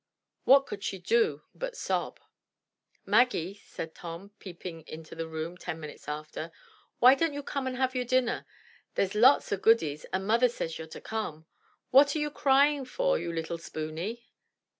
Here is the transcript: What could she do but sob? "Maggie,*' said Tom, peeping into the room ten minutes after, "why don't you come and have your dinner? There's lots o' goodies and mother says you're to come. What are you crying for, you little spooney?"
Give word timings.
What 0.45 0.65
could 0.65 0.83
she 0.83 0.97
do 0.97 1.43
but 1.53 1.77
sob? 1.77 2.19
"Maggie,*' 3.05 3.61
said 3.67 3.93
Tom, 3.93 4.31
peeping 4.39 4.81
into 4.87 5.13
the 5.13 5.27
room 5.27 5.55
ten 5.57 5.79
minutes 5.79 6.07
after, 6.07 6.51
"why 6.97 7.13
don't 7.13 7.33
you 7.35 7.43
come 7.43 7.67
and 7.67 7.77
have 7.77 7.93
your 7.93 8.03
dinner? 8.05 8.47
There's 8.95 9.13
lots 9.13 9.51
o' 9.51 9.57
goodies 9.57 10.05
and 10.05 10.25
mother 10.25 10.49
says 10.49 10.79
you're 10.79 10.87
to 10.87 11.01
come. 11.01 11.45
What 11.91 12.15
are 12.15 12.19
you 12.19 12.31
crying 12.31 12.83
for, 12.83 13.19
you 13.19 13.31
little 13.31 13.59
spooney?" 13.59 14.25